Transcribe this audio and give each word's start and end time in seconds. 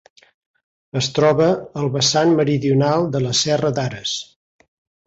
Es 1.01 1.09
troba 1.17 1.51
al 1.83 1.91
vessant 1.99 2.35
meridional 2.41 3.07
de 3.19 3.25
la 3.29 3.39
serra 3.43 3.73
d'Ares. 3.79 4.21